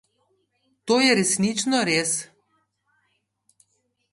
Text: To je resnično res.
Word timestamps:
To 0.91 0.95
je 1.01 1.17
resnično 1.19 1.81
res. 1.91 2.15